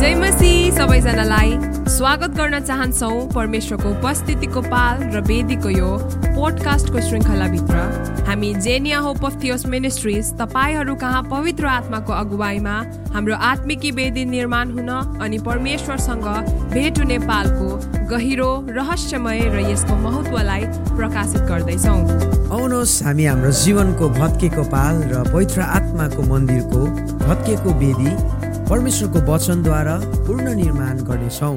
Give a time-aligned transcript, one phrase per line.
[0.00, 1.50] जय मसी सबैजनालाई
[1.92, 5.90] स्वागत गर्न चाहन्छौ। परमेश्वरको उपस्थितिको पाल र वेदीको यो
[6.24, 12.76] पोडकास्टको श्रृङ्खलाभित्र। हामी Genia hope of Theos ministries तपाईँहरू कहाँ पवित्र आत्माको अगुवाईमा
[13.12, 14.88] हाम्रो आत्मिकी वेदी निर्माण हुन
[15.20, 16.26] अनि परमेश्वरसँग
[16.72, 17.68] भेट हुने पालको
[18.08, 20.64] गहिरो रहस्यमय र यसको महत्वलाई
[20.96, 22.00] प्रकाशित गर्दैछौँ।
[22.48, 26.86] आउनुहोस् हामी हाम्रो जीवनको भत्केको पाल र पवित्र आत्माको मन्दिरको
[27.28, 29.96] भत्केको वेदी परमेश्वरको वचनद्वारा
[30.26, 31.56] पूर्ण निर्माण गर्नेछौँ।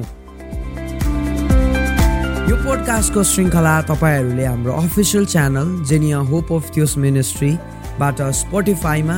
[2.48, 9.16] यो पोडकास्टको श्रृङ्खला तपाईँहरूले हाम्रो official channel Jenia hope of Theos मिनिस्ट्रीबाट स्पोटिफाईमा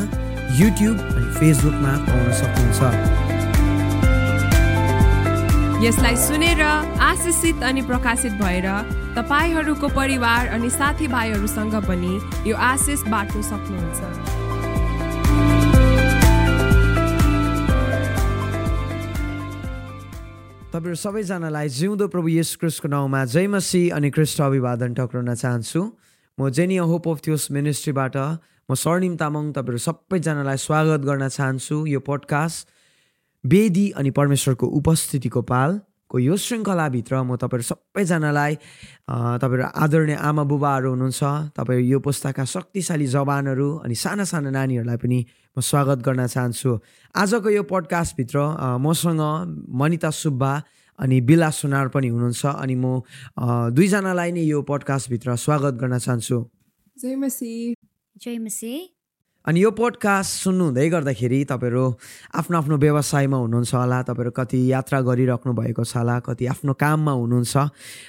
[0.60, 2.80] युट्युब अनि फेसबुकमा पाउन सक्नुहुन्छ।
[5.84, 8.68] यसलाई सुनेर आशिषित अनि प्रकाशित भएर
[9.16, 12.14] तपाईँहरूको परिवार अनि साथीभाइहरूसँग पनि
[12.50, 14.00] यो आशिष बाँड्नु सक्नुहुन्छ।
[20.76, 25.80] तपाईँहरू सबैजनालाई जिउँदो प्रभु यस क्रिस्टको नाउँमा जय मसी अनि क्रिस्ट अभिवादन टक्राउन चाहन्छु।
[26.38, 28.16] म जेनिया होप अफ थियोस मिनिस्ट्रीबाट
[28.68, 32.68] म स्वर्णिम तामाङ तपाईँहरू सबैजनालाई स्वागत गर्न चाहन्छु। यो पोडकास्ट
[33.44, 35.42] वेदी अनि परमेश्वरको उपस्थितिको
[36.16, 38.52] पालको यो श्रृङ्खलाभित्र म तपाईँहरू सबैजनालाई
[39.08, 41.22] अँ, तपाईँहरू आदरणीय आमा बुबाहरू हुनुहुन्छ
[41.52, 45.18] तपाईँहरू यो पुस्ताका शक्तिशाली जवानहरू अनि साना साना नानीहरूलाई पनि
[45.56, 46.70] म स्वागत गर्न चाहन्छु।
[47.14, 48.36] आजको यो पोडकास्टभित्र
[48.80, 49.20] मसँग
[49.68, 50.52] मनिता सुब्बा
[50.98, 52.84] अनि बिला सुनार पनि हुनुहुन्छ अनि म
[53.76, 56.38] दुईजनालाई नै यो पोडकास्टभित्र स्वागत गर्न चाहन्छु।
[56.96, 57.52] जय मसी।
[58.16, 58.95] जय मसी।
[59.46, 61.84] अनि यो पोडकास्ट सुन्नुहुँदै गर्दाखेरि तपाईँहरू
[62.34, 67.12] आफ्नो आफ्नो व्यवसायमा हुनुहुन्छ होला तपाईँहरू कति यात्रा गरिराख्नु भएको छ होला कति आफ्नो काममा
[67.14, 67.54] हुनुहुन्छ।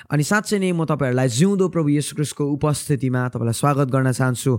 [0.09, 4.53] अनि साँच्चै नै म तपाईँहरूलाई जिउँदो प्रभु यीशु क्रिस्टको उपस्थितिमा तपाईँलाई स्वागत गर्न चाहन्छु।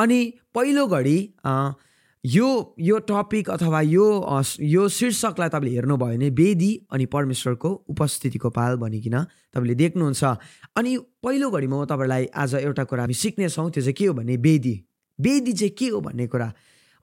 [0.00, 0.18] अनि
[0.56, 1.18] पहिलो घडी
[2.24, 2.48] यो
[2.80, 4.06] यो टपिक अथवा यो
[4.64, 9.16] यो शीर्षकलाई तपाईँले हेर्नुभयो भने वेदी अनि परमेश्वरको उपस्थितिको पाल भनिकन
[9.52, 10.24] तपाईँले देख्नुहुन्छ।
[10.80, 14.36] अनि पहिलो घडीमा म तपाईँहरूलाई आज एउटा कुरा हामी सिक्नेछौँ त्यो चाहिँ के हो भने
[14.40, 14.74] वेदी?
[15.22, 16.52] वेदी चाहिँ के हो भन्ने कुरा?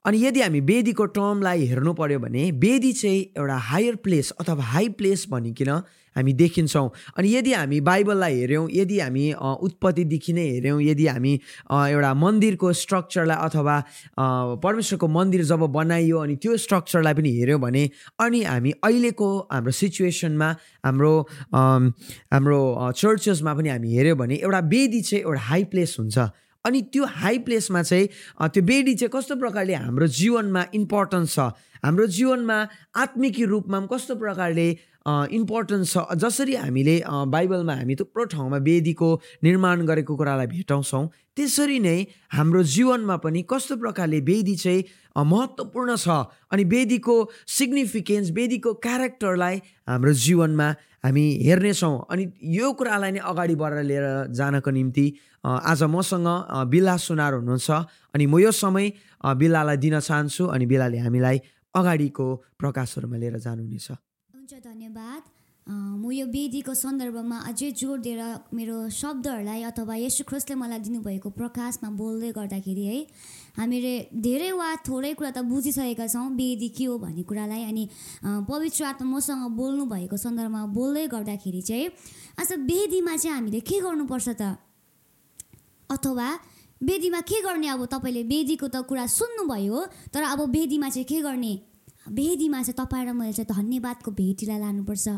[0.04, 4.88] अनि यदि हामी वेदीको टर्मलाई हेर्नु पर्यो भने वेदी चाहिँ एउटा हायर प्लेस अथवा हाई
[4.96, 5.70] प्लेस भनिकन
[6.16, 6.88] हामी देखिन्छौँ।
[7.18, 11.32] अनि यदि हामी बाइबललाई हेऱ्यौँ यदि हामी उत्पत्तिदेखि नै हेऱ्यौँ यदि हामी
[11.68, 13.76] एउटा मन्दिरको स्ट्रक्चरलाई अथवा
[14.64, 17.88] परमेश्वरको मन्दिर जब बनाइयो अनि त्यो स्ट्रक्चरलाई पनि हेऱ्यौँ भने
[18.20, 20.48] अनि हामी अहिलेको हाम्रो सिचुएसनमा
[20.84, 21.14] हाम्रो
[21.54, 22.60] हाम्रो
[22.96, 26.18] चर्चेसमा पनि हामी हेऱ्यौँ भने एउटा वेदी चाहिँ एउटा हाई प्लेस हुन्छ।
[26.66, 28.06] अनि त्यो हाई प्लेसमा चाहिँ
[28.52, 31.38] त्यो बेडी चाहिँ कस्तो प्रकारले हाम्रो जीवनमा इम्पोर्टेन्स छ?
[31.84, 32.56] हाम्रो जीवनमा
[33.02, 34.68] आत्मिकी रूपमा पनि कस्तो प्रकारले
[35.08, 35.96] इम्पोर्टेन्स छ?
[36.20, 39.08] जसरी हामीले बाइबलमा हामी थुप्रो ठाउँमा वेदीको
[39.44, 41.04] निर्माण गरेको कुरालाई भेटाउँछौँ
[41.36, 41.96] त्यसरी नै
[42.36, 44.84] हाम्रो जीवनमा पनि कस्तो प्रकारले वेदी चाहिँ
[45.16, 46.08] महत्त्वपूर्ण छ?
[46.52, 47.16] अनि वेदीको
[47.48, 49.56] सिग्निफिकेन्स वेदीको क्यारेक्टरलाई
[49.88, 50.68] हाम्रो जीवनमा
[51.04, 52.24] हामी हेर्नेछौँ। अनि
[52.60, 54.06] यो कुरालाई नै अगाडि बढाएर लिएर
[54.36, 55.06] जानको निम्ति
[55.44, 56.28] आज मसँग
[56.68, 57.70] बिला सुनार हुनुहुन्छ
[58.14, 58.92] अनि म यो समय
[59.40, 61.36] बिलालाई दिन चाहन्छु अनि बिलाले हामीलाई
[61.74, 62.26] अगाडिको
[62.60, 63.88] प्रकाशहरूमा लिएर जानुहुनेछ।
[64.36, 65.22] हुन्छ धन्यवाद।
[65.70, 71.88] म यो वेदीको सन्दर्भमा अझै जोड दिएर मेरो शब्दहरूलाई अथवा यशु ख्रिस्टले मलाई दिनुभएको प्रकाशमा
[71.94, 72.98] बोल्दै गर्दाखेरि है
[73.56, 77.84] हामीले धेरै वा थोरै कुरा त बुझिसकेका छौँ वेदी के हो भन्ने कुरालाई अनि
[78.50, 81.86] पवित्र आत्मा मसँग बोल्नु भएको सन्दर्भमा बोल्दै गर्दाखेरि चाहिँ
[82.40, 84.58] आज वेदीमा चाहिँ हामीले के गर्नुपर्छ त?
[85.90, 86.28] अथवा
[86.80, 87.68] वेदीमा के गर्ने?
[87.68, 89.78] अब तपाईँले वेदीको त कुरा सुन्नुभयो
[90.14, 91.52] तर अब वेदीमा चाहिँ के गर्ने?
[92.08, 95.08] वेदीमा चाहिँ तपाईँ र मैले चाहिँ धन्यवादको भेटीलाई लानुपर्छ।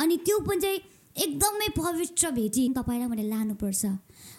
[0.00, 0.80] अनि त्यो पनि चाहिँ
[1.16, 3.84] एकदमै पवित्र भेटी तपाईँ र मैले लानुपर्छ।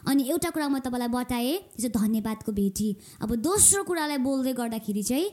[0.10, 2.90] अनि एउटा कुरा म तपाईँलाई बताएँ त्यो धन्यवादको भेटी।
[3.22, 5.30] अब दोस्रो कुरालाई बोल्दै गर्दाखेरि चाहिँ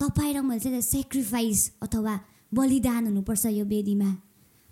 [0.00, 2.14] तपाईँ र मैले चाहिँ सेक्रिफाइस अथवा
[2.54, 4.10] बलिदान हुनुपर्छ यो वेदीमा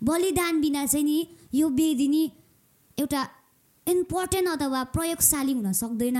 [0.01, 1.17] बलिदान बिना चाहिँ नि
[1.53, 2.23] यो वेदी नि
[2.97, 3.21] एउटा
[3.87, 6.19] इम्पोर्टेन्ट अथवा प्रयोगशाली हुन सक्दैन।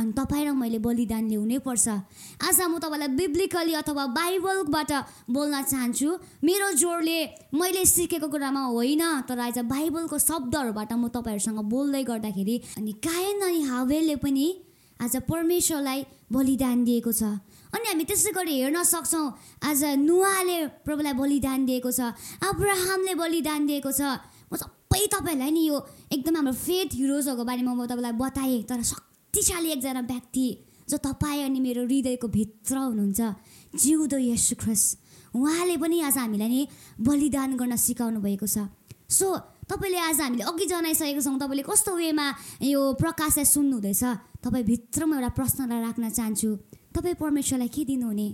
[0.00, 1.88] अनि तपाईँ र मैले बलिदान ल्याउनै पर्छ।
[2.40, 4.92] आज म तपाईँलाई बिब्लिकली अथवा बाइबलबाट
[5.28, 6.08] बोल्न चाहन्छु।
[6.40, 7.18] मेरो जोडले
[7.52, 13.60] मैले सिकेको कुरामा होइन तर आज बाइबलको शब्दहरूबाट म तपाईँहरूसँग बोल्दै गर्दाखेरि अनि कायन अनि
[13.68, 14.46] हावेलले पनि
[15.00, 16.00] आज परमेश्वरलाई
[16.32, 17.22] बलिदान दिएको छ।
[17.76, 19.26] अनि हामी त्यसै गरी हेर्न सक्छौँ
[19.68, 22.00] आज नुवाले प्रभुलाई बलिदान दिएको छ
[22.40, 24.00] अब्राहमले बलिदान दिएको छ।
[24.48, 24.56] म
[24.90, 25.76] सबै तपाईँहरूलाई नि यो
[26.10, 30.46] एकदम हाम्रो फेथ हिरोजहरूको बारेमा म तपाईँलाई बताएँ तर शक्तिशाली एकजना व्यक्ति
[30.90, 33.20] जो तपाईँ अनि मेरो हृदयको भित्र हुनुहुन्छ
[33.70, 36.60] जिउँदो यशु ख्रिस्ट उहाँले पनि आज हामीलाई नि
[37.06, 38.66] बलिदान गर्न सिकाउनु भएको छ।
[39.06, 39.26] सो
[39.70, 42.26] तपाईँले आज हामीले अघि जनाइसकेको छौँ तपाईँले कस्तो वेमा
[42.66, 44.02] यो प्रकाशलाई सुन्नुहुँदैछ?
[44.42, 46.50] तपाईँ भित्र एउटा प्रश्नलाई राख्न चाहन्छु।
[46.90, 48.28] तपाईँ परमेश्वरलाई के दिनुहुने?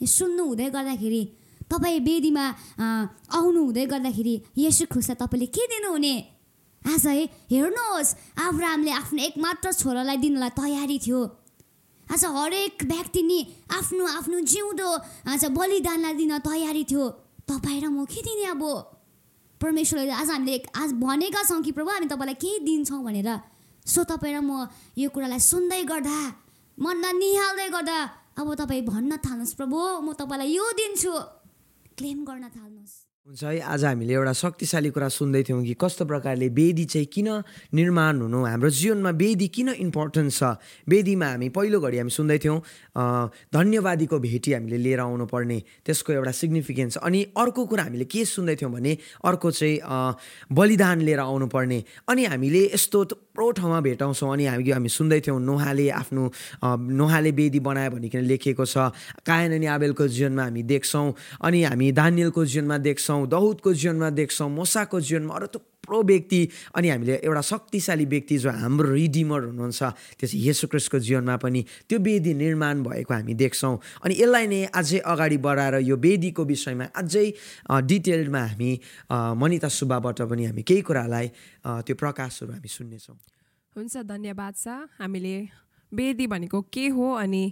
[0.00, 1.22] सुन्नु हुँदै गर्दाखेरि
[1.72, 2.44] तपाईँ वेदीमा
[2.76, 6.14] अँ, आउनु हुँदै गर्दाखेरि यसु खुसलाई तपाईँले के दिनुहुने?
[6.82, 11.20] आज है हेर्नुहोस् अब्राहमले आफ्नो एकमात्र छोरालाई दिनलाई तयारी थियो।
[12.12, 13.38] आज हरेक व्यक्ति नि
[13.72, 14.88] आफ्नो आफ्नो जिउँदो
[15.32, 17.04] आज बलिदानलाई दिन तयारी थियो।
[17.48, 18.62] तपाईँ र म के दिने अब?
[19.60, 23.30] परमेश्वरले आज हामीले आज भनेका छौँ कि प्रभु हामी तपाईँलाई केही दिन्छौँ भनेर।
[23.86, 24.66] सो तपाईँ र म
[24.98, 26.18] यो कुरालाई सुन्दै गर्दा
[26.78, 27.98] मनमा निहाल्दै गर्दा
[28.42, 31.14] अब तपाईँ भन्न थाल्नुहोस् प्रभु म तपाईँलाई यो दिन्छु।
[32.02, 33.60] क्लेम गर्न थाल्नुहोस्। हुन्छ है?
[33.62, 37.28] आज हामीले एउटा शक्तिशाली कुरा सुन्दै थियौँ कि कस्तो प्रकारले वेदी चाहिँ किन
[37.70, 38.38] निर्माण हुनु?
[38.50, 40.58] हाम्रो जीवनमा वेदी किन इम्पोर्टेन्ट छ?
[40.90, 42.58] वेदीमा हामी पहिलो घडी हामी सुन्दै थियौँ
[43.54, 48.56] धन्यवादीको भेटी हामीले लिएर आउनु पर्ने त्यसको एउटा सिग्निफिकेन्स अनि अर्को कुरा हामीले के सुन्दै
[48.58, 48.92] थियौँ भने
[49.22, 49.78] अर्को चाहिँ
[50.50, 51.78] बलिदान लिएर आउनु पर्ने
[52.10, 56.22] अनि हामीले यस्तो थुप्रो ठाउँमा भेटाउँछौँ। अनि हामी हामी सुन्दै थियौँ नोहाले आफ्नो
[56.90, 58.90] नोहाले वेदी बनायो भनिकन लेखिएको छ।
[59.22, 61.06] कायन अनि आबेलको जीवनमा हामी देख्छौँ।
[61.38, 66.40] अनि हामी दानियलको जीवनमा देख्छौँ। दहुदको जीवनमा देख्छौँ मोसाको जीवनमा अरू थुप्रो व्यक्ति
[66.76, 69.82] अनि हामीले एउटा शक्तिशाली व्यक्ति जो हाम्रो रिडिमर हुनुहुन्छ
[70.18, 73.74] त्यो चाहिँ येशू क्रिस्टको जीवनमा पनि त्यो वेदी निर्माण भएको हामी देख्छौँ।
[74.04, 77.26] अनि यसलाई नै अझै अगाडि बढाएर यो वेदीको विषयमा अझै
[77.70, 78.70] अ, डिटेल्डमा हामी
[79.42, 81.26] मनिता सुब्बाबाट पनि हामी केही कुरालाई
[81.86, 83.16] त्यो प्रकाशहरू हामी सुन्नेछौँ।
[83.76, 84.66] हुन्छ धन्यवाद छ
[85.00, 85.36] हामीले
[85.92, 87.44] वेदी भनेको के हो अनि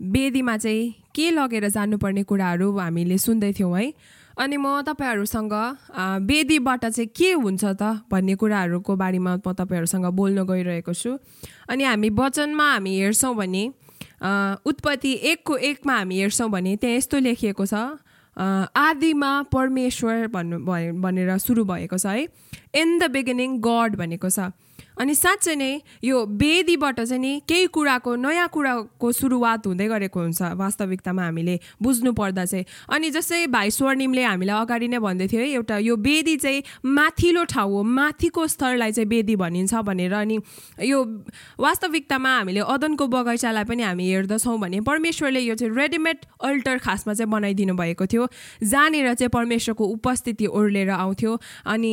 [0.00, 3.86] वेदीमा चाहिँ के लगेर जानुपर्ने कुराहरू हामीले सुन्दै थियौँ है।
[4.38, 5.54] अनि म तपाईँहरूसँग
[6.24, 11.18] वेदीबाट चाहिँ के हुन्छ त भन्ने कुराहरूको बारेमा म तपाईँहरूसँग बोल्न गइरहेको छु।
[11.68, 13.64] अनि हामी वचनमा हामी हेर्छौँ भने
[14.66, 17.74] उत्पत्ति एकको एकमा हामी हेर्छौँ भने त्यहाँ यस्तो लेखिएको छ
[18.36, 20.58] आदिमा परमेश्वर भन्नु
[21.02, 22.26] भनेर सुरु भएको छ है।
[22.74, 24.50] इन द बिगिनिङ गड भनेको छ।
[24.98, 25.70] अनि साँच्चै नै
[26.04, 32.12] यो वेदीबाट चाहिँ नि केही कुराको नयाँ कुराको सुरुवात हुँदै गरेको हुन्छ वास्तविकतामा हामीले बुझ्नु
[32.12, 36.36] पर्दा चाहिँ। अनि जस्तै भाइ स्वर्णिमले हामीलाई अगाडि नै भन्दै थियो है एउटा यो वेदी
[36.36, 40.38] चाहिँ माथिल्लो ठाउँ हो माथिको स्तरलाई चाहिँ वेदी भनिन्छ भनेर। अनि
[40.82, 40.98] यो
[41.58, 47.30] वास्तविकतामा हामीले अदनको बगैँचालाई पनि हामी हेर्दछौँ भने परमेश्वरले यो चाहिँ रेडिमेड अल्टर खासमा चाहिँ
[47.30, 48.28] बनाइदिनु भएको थियो।
[48.62, 51.92] जहाँनिर चाहिँ परमेश्वरको उपस्थिति ओर्लेर आउँथ्यो। अनि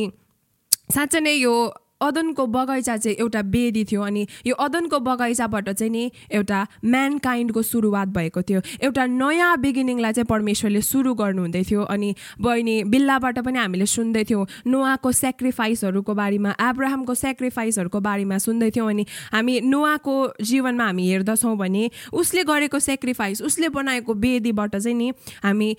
[0.94, 1.54] साँच्चै नै यो
[2.00, 8.08] अदनको बगैँचा चाहिँ एउटा वेदी थियो अनि यो अदनको बगैँचाबाट चाहिँ नि एउटा म्यानकाइन्डको सुरुवात
[8.08, 13.86] भएको थियो। एउटा नयाँ बिगिनिङलाई चाहिँ परमेश्वरले सुरु गर्नुहुँदै थियो अनि बहिनी बिल्लाबाट पनि हामीले
[13.86, 21.08] सुन्दै थियौँ। नोआको सेक्रिफाइसहरूको बारेमा एब्राहमको सेक्रिफाइसहरूको बारेमा सुन्दै थियौँ अनि हामी नोआको जीवनमा हामी
[21.10, 25.74] हेर्दछौँ भने उसले गरेको सेक्रिफाइस उसले बनाएको वेदीबाट चाहिँ नि हामी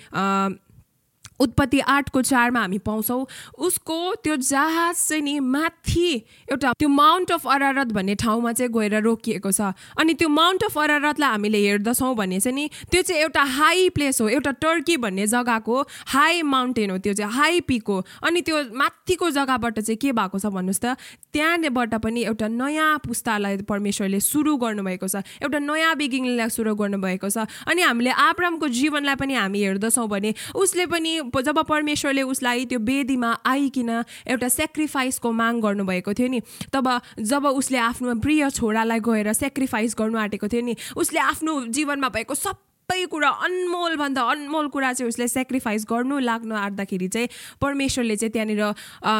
[1.40, 3.26] उत्पत्ति आठको चारमा हामी पाउँछौँ।
[3.58, 6.10] उसको त्यो जहाज चाहिँ नि माथि
[6.52, 10.78] एउटा त्यो माउन्ट अफ अरारत भन्ने ठाउँमा चाहिँ गएर रोकिएको छ। अनि त्यो माउन्ट अफ
[10.78, 15.28] अरारतलाई हामीले हेर्दछौँ भने चाहिँ नि त्यो चाहिँ एउटा हाई प्लेस हो एउटा टर्की भन्ने
[15.28, 15.82] जग्गाको
[16.14, 20.40] हाई माउन्टेन हो त्यो चाहिँ हाई पिक हो। अनि त्यो माथिको जग्गाबाट चाहिँ के भएको
[20.40, 20.98] छ भन्नुहोस् त
[21.34, 27.46] त्यहाँबाट पनि एउटा नयाँ पुस्तालाई परमेश्वरले सुरु गर्नुभएको छ। एउटा नयाँ बिगिङलाई सुरु गर्नुभएको छ।
[27.68, 33.32] अनि हामीले आब्रामको जीवनलाई पनि हामी हेर्दछौँ भने उसले पनि जब परमेश्वरले उसलाई त्यो वेदीमा
[33.46, 33.90] आइकन
[34.28, 36.42] एउटा सेक्रिफाइसको माग गर्नुभएको थियो नि
[36.74, 36.90] तब
[37.20, 42.36] जब उसले आफ्नो प्रिय छोरालाई गएर सेक्रिफाइस गर्नु आँटेको थियो नि उसले आफ्नो जीवनमा भएको
[42.36, 47.28] सब सबै कुरा अनमोलभन्दा अनमोल कुरा चाहिँ उसले सेक्रिफाइस गर्नु लाग्नु आँट्दाखेरि चाहिँ
[47.60, 48.64] परमेश्वरले चाहिँ त्यहाँनिर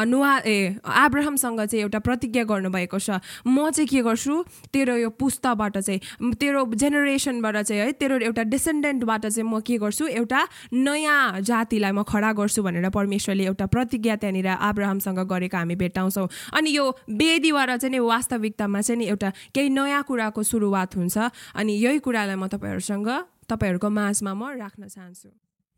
[0.08, 4.34] नुहा ए आब्राहमसँग चाहिँ एउटा प्रतिज्ञा गर्नुभएको छ। म चाहिँ के गर्छु?
[4.72, 6.00] तेरो यो पुस्ताबाट चाहिँ
[6.40, 10.16] तेरो जेनेरेसनबाट चाहिँ है तेरो एउटा डिसेन्डेन्टबाट चाहिँ म के गर्छु?
[10.16, 10.40] एउटा
[10.72, 16.70] नयाँ जातिलाई म खडा गर्छु भनेर परमेश्वरले एउटा प्रतिज्ञा त्यहाँनिर आब्राहमसँग गरेको हामी भेट्टाउँछौँ। अनि
[16.72, 21.16] यो वेदीबाट चाहिँ नि वास्तविकतामा चाहिँ नि एउटा केही नयाँ कुराको सुरुवात हुन्छ।
[21.52, 25.28] अनि यही कुरालाई म तपाईँहरूसँग तपाईँहरूको माझमा म राख्न चाहन्छु।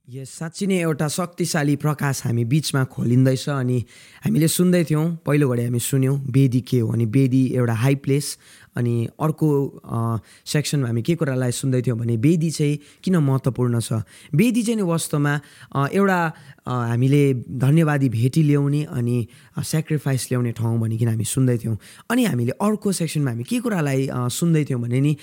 [0.09, 3.79] यस साँच्ची नै एउटा शक्तिशाली प्रकाश हामी बिचमा खोलिँदैछ अनि
[4.27, 8.27] हामीले सुन्दै थियौँ पहिलो घडी हामी सुन्यौँ वेदी के हो अनि वेदी एउटा हाई प्लेस
[8.75, 9.49] अनि अर्को
[10.51, 14.03] सेक्सनमा हामी के कुरालाई सुन्दै थियौँ भने वेदी चाहिँ किन महत्त्वपूर्ण छ?
[14.35, 15.35] वेदी चाहिँ नि वास्तवमा
[15.95, 16.21] एउटा
[16.71, 17.23] हामीले
[17.61, 19.17] धन्यवादी भेटी ल्याउने अनि
[19.75, 21.77] सेक्रिफाइस ल्याउने ठाउँ भनिकन हामी सुन्दै थियौँ
[22.11, 25.17] अनि हामीले अर्को सेक्सनमा हामी के कुरालाई अ, सुन्दै थियौँ भने नि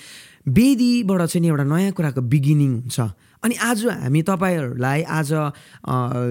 [0.48, 3.00] वेदीबाट चाहिँ एउटा नयाँ कुराको बिगिनिङ हुन्छ।
[3.38, 5.30] अनि आज हामी तपाईँहरूलाई आज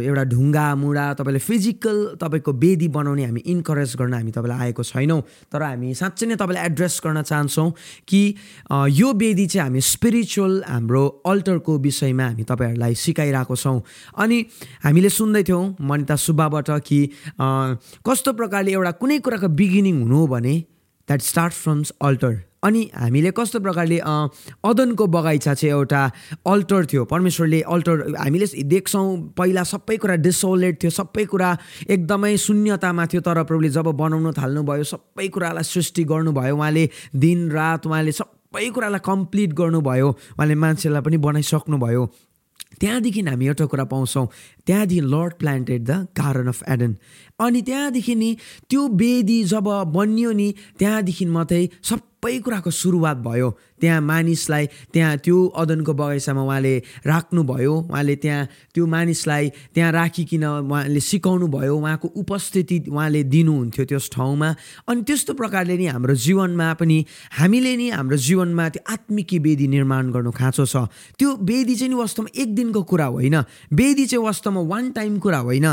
[0.04, 5.22] एउटा ढुङ्गा मुढा तपाईँले फिजिकल तपाईँको वेदी बनाउने हामी इन्करेज गर्न हामी तपाईँलाई आएको छैनौँ।
[5.48, 7.70] तर हामी साँच्चै नै तपाईँलाई एड्रेस गर्न चाहन्छौँ
[8.10, 8.22] कि
[9.00, 13.80] यो वेदी चाहिँ हामी स्पिरिचुअल हाम्रो अल्टरको विषयमा हामी तपाईँहरूलाई सिकाइरहेको छौँ।
[14.18, 14.38] अनि
[14.84, 17.00] हामीले सुन्दै थियौँ मनिता सुब्बाबाट कि
[17.42, 20.56] कस्तो प्रकारले एउटा कुनै कुराको बिगिनिङ हुनु हो भने
[21.10, 26.00] द्याट स्टार्ट फ्रम्स अल्टर अनि हामीले कस्तो प्रकारले अदनको बगैँचा चाहिँ एउटा
[26.48, 29.06] अल्टर थियो। परमेश्वरले अल्टर हामीले देख्छौँ
[29.38, 31.50] पहिला सबै कुरा डिसोलेट थियो सबै कुरा
[31.96, 37.88] एकदमै शून्यतामा थियो तर प्रभुले जब बनाउन थाल्नुभयो सबै कुरालाई सृष्टि गर्नुभयो उहाँले दिन रात
[37.88, 42.04] उहाँले सबै कुरालाई कम्प्लिट गर्नुभयो उहाँले मान्छेलाई पनि बनाइसक्नुभयो।
[42.80, 44.26] त्यहाँदेखि हामी एउटा कुरा पाउँछौँ
[44.66, 46.96] त्यहाँदेखि Lord planted the garden of Eden
[47.40, 48.36] अनि त्यहाँदेखि नि
[48.70, 55.38] त्यो वेदी जब बनियो नि त्यहाँदेखि मात्रै सबै कुराको सुरुवात भयो। त्यहाँ मानिसलाई त्यहाँ त्यो
[55.54, 56.74] अदनको बगैँचामा उहाँले
[57.06, 64.10] राख्नुभयो। उहाँले त्यहाँ त्यो मानिसलाई त्यहाँ राखिकन उहाँले सिकाउनु भयो उहाँको उपस्थिति उहाँले दिनुहुन्थ्यो त्यस
[64.18, 64.50] ठाउँमा।
[64.90, 66.98] अनि त्यस्तो प्रकारले नि हाम्रो जीवनमा पनि
[67.38, 70.90] हामीले नि हाम्रो जीवनमा त्यो आत्मिकी वेदी निर्माण गर्नु खाँचो छ।
[71.22, 73.36] त्यो वेदी चाहिँ नि वास्तवमा एक दिनको कुरा होइन।
[73.78, 75.70] वेदी चाहिँ वास्तवमा वान टाइम कुरा होइन।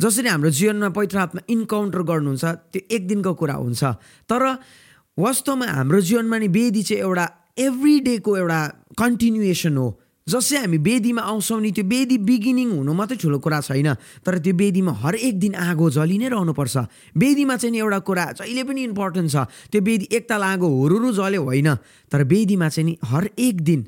[0.00, 3.82] जसरी हाम्रो जीवनमा पवित्र आत्मा इन्काउन्टर गर्नुहुन्छ त्यो एक दिनको कुरा हुन्छ।
[4.28, 4.42] तर
[5.18, 7.26] वास्तवमा हाम्रो जीवनमा नि वेदी चाहिँ एउटा
[7.58, 8.60] एभ्री डेको एउटा
[8.98, 9.86] कन्टिन्युएसन हो।
[10.26, 13.94] जसै हामी वेदीमा आउँछौँ नि त्यो वेदी बिगिनिङ हुनु मात्रै ठुलो कुरा छैन।
[14.26, 16.76] तर त्यो वेदीमा हरेक दिन आगो जलि नै रहनुपर्छ।
[17.16, 19.36] वेदीमा चाहिँ नि एउटा कुरा जहिले पनि इम्पोर्टेन्ट छ
[19.70, 21.68] त्यो वेदी एकताल आगो हुरुरु जल्यो होइन।
[22.10, 23.80] तर वेदीमा चाहिँ नि हरेक दिन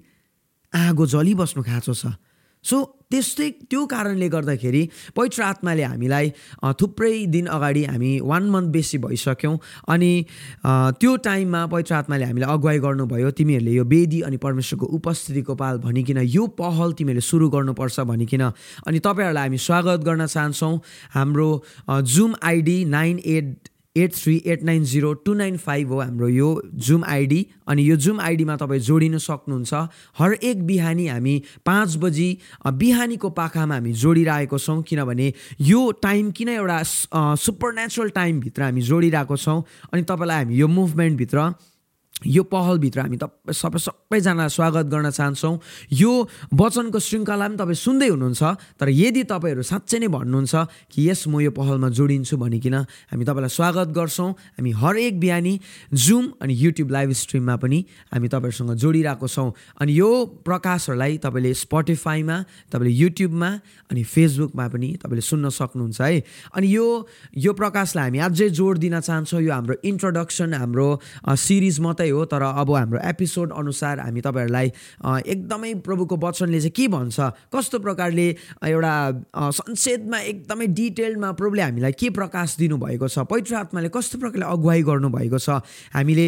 [0.73, 2.15] आगो जलिबस्नु खाँचो छ।
[2.69, 4.83] सो त्यस्तै त्यो कारणले गर्दाखेरि
[5.17, 6.31] पवित्र आत्माले हामीलाई
[6.81, 9.57] थुप्रै दिन अगाडि हामी वान मन्थ बेसी भइसक्यौँ
[9.89, 10.11] अनि
[11.01, 16.19] त्यो टाइममा पवित्र आत्माले हामीलाई अगुवाई गर्नुभयो। तिमीहरूले यो वेदी अनि परमेश्वरको उपस्थितिको पाल भनिकन
[16.37, 18.45] यो पहल तिमीहरूले सुरु गर्नुपर्छ भनिकन
[18.85, 20.75] अनि तपाईँहरूलाई हामी स्वागत गर्न चाहन्छौँ।
[21.17, 21.49] हाम्रो
[21.89, 23.57] Zoom ID nine eight
[23.99, 26.49] eight three eight nine zero two nine five हो हाम्रो यो
[26.87, 29.75] जुम आइडी अनि यो जुम आइडीमा तपाईँ जोडिन सक्नुहुन्छ।
[30.19, 32.29] हरेक बिहानी हामी पाँच बजी
[32.67, 36.83] बिहानीको पाखामा हामी जोडिरहेको छौँ किनभने यो टाइम किन एउटा
[37.39, 39.63] सुपर नेचुरल टाइमभित्र हामी जोडिरहेको छौँ
[39.93, 41.51] अनि तपाईँलाई हामी यो मुभमेन्टभित्र
[42.27, 45.55] यो पहलभित्र हामी तपाईँ सबै सबैजनालाई स्वागत गर्न चाहन्छौँ।
[46.03, 46.11] यो
[46.51, 48.43] वचनको श्रृङ्खला पनि तपाईँ सुन्दै हुनुहुन्छ
[48.75, 50.55] तर यदि तपाईँहरू साँच्चै नै भन्नुहुन्छ
[50.91, 52.75] कि यस म यो पहलमा जोडिन्छु भनिकन
[53.15, 55.55] हामी तपाईँलाई स्वागत गर्छौँ। हामी हरेक बिहानी
[55.95, 57.79] जुम अनि युट्युब लाइभ स्ट्रिममा पनि
[58.11, 60.11] हामी तपाईँहरूसँग जोडिरहेको छौँ। अनि यो
[60.43, 62.37] प्रकाशहरूलाई तपाईँले स्पोटिफाईमा
[62.75, 63.51] तपाईँले युट्युबमा
[63.95, 66.19] अनि फेसबुकमा पनि तपाईँले सुन्न सक्नुहुन्छ है।
[66.51, 66.87] अनि यो
[67.39, 70.89] यो प्रकाशलाई हामी अझै जोड दिन चाहन्छौँ। यो हाम्रो इन्ट्रोडक्सन हाम्रो
[71.47, 74.73] सिरिज मात्रै हो तर अब हाम्रो एपिसोड अनुसार हामी तपाईँहरूलाई
[75.27, 77.21] एकदमै प्रभुको वचनले चाहिँ के भन्छ
[77.55, 78.27] कस्तो प्रकारले
[78.67, 78.95] एउटा
[79.53, 85.39] संक्षेपमा एकदमै डिटेल्डमा प्रभुले हामीलाई के प्रकाश दिनुभएको छ पवित्र आत्माले कस्तो प्रकारले अगुवाई गर्नुभएको
[85.39, 85.61] छ
[85.95, 86.27] हामीले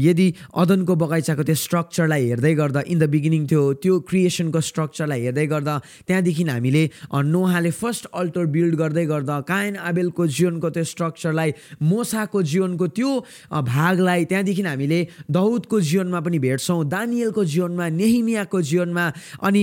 [0.00, 5.46] यदि अदनको बगैँचाको त्यो स्ट्रक्चरलाई हेर्दै गर्दा इन द बिगिनिङ त्यो त्यो क्रिएसनको स्ट्रक्चरलाई हेर्दै
[5.46, 5.74] गर्दा
[6.06, 6.82] त्यहाँदेखि हामीले
[7.26, 13.10] नोहाले फर्स्ट अल्टर बिल्ड गर्दै गर्दा कायन आबेलको जीवनको त्यो स्ट्रक्चरलाई मोसाको जीवनको त्यो
[13.66, 19.04] भागलाई त्यहाँदेखि हामीले दाउदको जीवनमा पनि भेट्छौँ दानियलको जीवनमा नेहिमियाको जीवनमा
[19.42, 19.62] अनि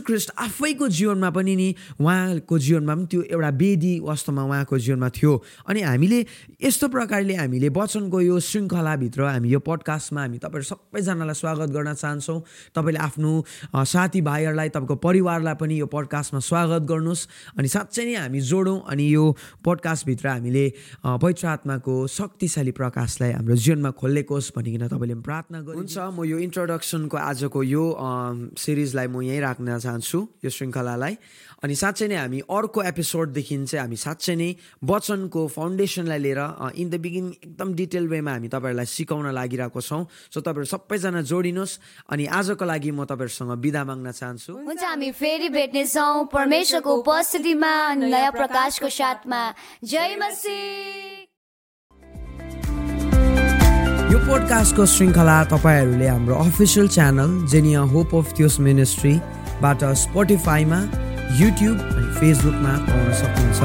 [0.00, 1.68] ख्रिस्ट आफैको जीवनमा पनि नि
[2.00, 5.32] उहाँको जीवनमा पनि त्यो एउटा वेदी वास्तवमा उहाँको जीवनमा थियो।
[5.68, 6.18] अनि हामीले
[6.64, 12.38] यस्तो प्रकारले हामीले वचनको यो श्रृङ्खलाभित्र हामी यो पडकास्टमा हामी तपाईँहरू सबैजनालाई स्वागत गर्न चाहन्छौँ।
[12.74, 13.32] तपाईँले आफ्नो
[13.74, 19.24] साथीभाइहरूलाई तपाईँको परिवारलाई पनि यो पडकास्टमा स्वागत गर्नुहोस्। अनि साँच्चै नै हामी जोडौँ अनि यो
[19.64, 20.64] पडकास्टभित्र हामीले
[21.04, 27.16] पवित्र आत्माको शक्तिशाली प्रकाशलाई हाम्रो जीवनमा खोलेकोस् तपाईँले पनि प्रार्थना गर्नु हुन्छ म यो इन्ट्रोडक्सनको
[27.16, 27.84] आजको यो
[28.54, 31.14] सिरिजलाई म यहीँ राख्न चाहन्छु यो श्रृङ्खलालाई।
[31.60, 34.50] अनि साँच्चै नै हामी अर्को एपिसोडदेखि चाहिँ हामी साँच्चै नै
[34.80, 36.40] वचनको फाउन्डेसनलाई लिएर
[36.72, 41.78] इन द बिगिनिङ एकदम डिटेल वेमा हामी तपाईँहरूलाई सिकाउन लागिरहेको छौँ। सो तपाईँहरू सबैजना जोडिनुहोस्
[42.08, 47.72] अनि आजको लागि म तपाईँहरूसँग बिदा माग्न चाहन्छु। हुन्छ हामी फेरि भेट्नेछौँ परमेश्वरको उपस्थितिमा
[48.08, 49.40] नयाँ प्रकाशको साथमा।
[49.84, 51.29] जय मसी
[54.10, 60.78] यो पोडकास्टको श्रृङ्खला तपाईँहरूले हाम्रो official channel Jenia hope of Theos मिनिस्ट्रीबाट स्पोटिफाईमा
[61.40, 63.60] युट्युब अनि फेसबुकमा पाउन सक्नुहुन्छ।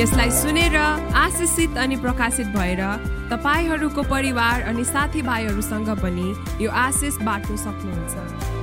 [0.00, 0.76] यसलाई सुनेर
[1.24, 2.82] आशिषित अनि प्रकाशित भएर
[3.34, 6.28] तपाईँहरूको परिवार अनि साथीभाइहरूसँग पनि
[6.64, 8.53] यो आशिष बाँड्न सक्नुहुन्छ।